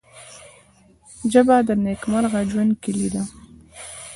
[1.31, 3.23] ژبه د نیکمرغه ژوند کلۍ ده